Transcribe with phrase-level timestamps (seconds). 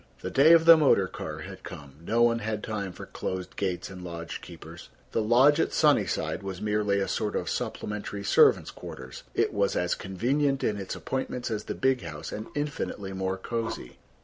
[0.21, 3.91] The day of the motor car had come; no one had time for closed gates
[3.91, 4.89] and lodge keepers.
[5.11, 9.93] The lodge at Sunnyside was merely a sort of supplementary servants' quarters: it was as
[9.93, 13.99] convenient in its appointments as the big house and infinitely more cozy.